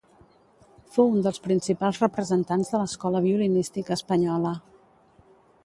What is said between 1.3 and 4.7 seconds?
principals representants de l'escola violinística espanyola.